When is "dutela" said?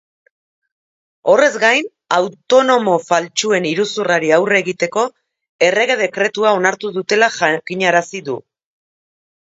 6.99-7.29